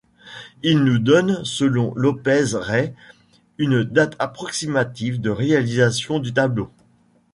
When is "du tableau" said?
6.17-6.71